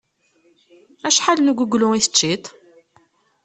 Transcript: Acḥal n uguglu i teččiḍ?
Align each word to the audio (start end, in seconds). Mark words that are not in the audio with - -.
Acḥal 1.07 1.39
n 1.41 1.51
uguglu 1.51 1.89
i 1.93 2.01
teččiḍ? 2.05 2.43